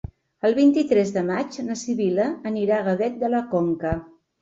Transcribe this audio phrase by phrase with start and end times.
[0.47, 3.99] El vint-i-tres de maig na Sibil·la anirà a Gavet de la Conca.